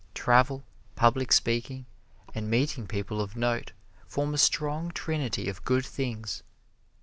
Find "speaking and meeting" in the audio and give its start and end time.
1.31-2.87